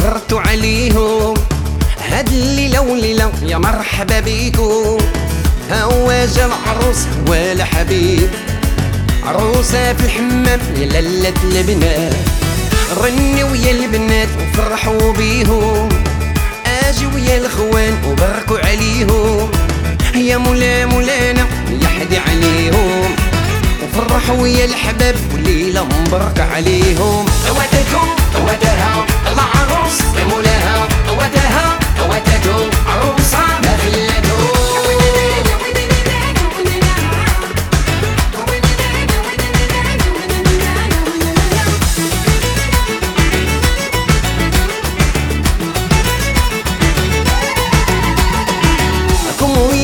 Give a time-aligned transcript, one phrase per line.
[0.00, 1.34] صغرت عليهم
[2.08, 4.98] هاد اللي لو ليلة يا مرحبا بيكم
[6.36, 8.30] جا العروس ولا حبيب.
[9.22, 12.12] عروسة في الحمام يا لالة البنات.
[13.02, 15.88] رني يا البنات وفرحوا بيهم
[16.66, 19.50] آجي يا الخوان وبركوا عليهم
[20.14, 21.46] يا مولا مولانا
[21.82, 23.16] يا حدي عليهم.
[23.82, 27.26] وفرحوا يا الحباب وليلة مباركة عليهم.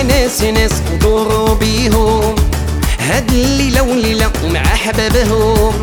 [0.00, 2.34] يا ناس ناس ودوروا بيهم
[3.00, 5.74] هاد الليلة وليلة مع حبابهم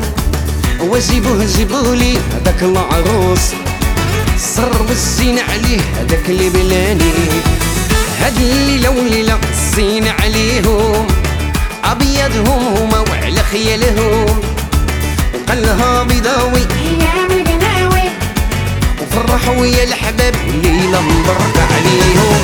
[0.81, 3.39] وجيبوه جيبولي هذاك العروس.
[4.37, 7.13] صرب الزين عليه هذاك اللي بلاني.
[8.21, 11.07] هاد الليلة وليلة الزين عليهم.
[11.83, 14.25] أبيضهم هما وعلى خيالهم.
[15.33, 16.61] وقلها بيضاوي
[17.01, 18.09] يا مقناوي
[19.01, 22.37] وفرحوا يا الحباب ليلة مباركة عليهم.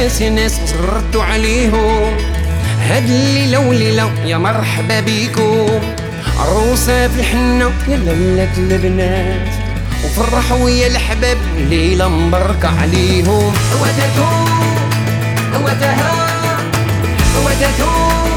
[0.00, 2.16] ناس ناس تردوا عليهم.
[2.88, 5.66] هاد الليلة وليلة يا مرحبا بيكم
[6.38, 9.48] عروسة في الحنة يا ليلة البنات
[10.04, 13.52] وفرحوا يا الحباب ليلة مباركة عليهم.
[13.82, 14.48] ودتهم
[15.64, 16.12] ودها
[17.46, 18.28] ودتهم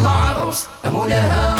[0.00, 1.56] العروس مولاها